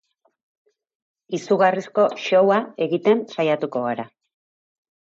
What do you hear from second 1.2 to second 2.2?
Izugarrizko